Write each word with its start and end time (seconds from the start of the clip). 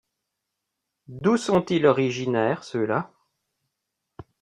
D'où 1.09 1.37
sont-ils 1.37 1.85
originaire 1.85 2.63
ceux-là? 2.63 3.13